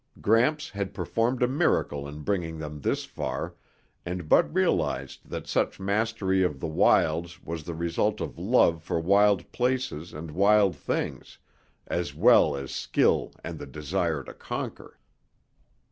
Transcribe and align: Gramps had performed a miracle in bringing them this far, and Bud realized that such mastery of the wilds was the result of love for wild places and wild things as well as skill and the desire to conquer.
Gramps 0.19 0.71
had 0.71 0.95
performed 0.95 1.43
a 1.43 1.47
miracle 1.47 2.07
in 2.07 2.21
bringing 2.23 2.57
them 2.57 2.81
this 2.81 3.05
far, 3.05 3.53
and 4.03 4.27
Bud 4.27 4.55
realized 4.55 5.29
that 5.29 5.45
such 5.45 5.79
mastery 5.79 6.41
of 6.41 6.59
the 6.59 6.65
wilds 6.65 7.43
was 7.43 7.63
the 7.65 7.75
result 7.75 8.19
of 8.19 8.39
love 8.39 8.81
for 8.81 8.99
wild 8.99 9.51
places 9.51 10.11
and 10.11 10.31
wild 10.31 10.75
things 10.75 11.37
as 11.85 12.15
well 12.15 12.55
as 12.55 12.73
skill 12.73 13.31
and 13.43 13.59
the 13.59 13.67
desire 13.67 14.23
to 14.23 14.33
conquer. 14.33 14.97